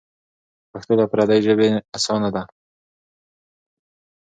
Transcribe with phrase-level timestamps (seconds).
[0.71, 1.67] پښتو له پردۍ ژبې
[1.97, 2.43] اسانه ده.